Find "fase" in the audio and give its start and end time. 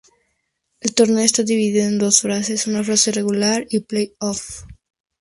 2.83-3.11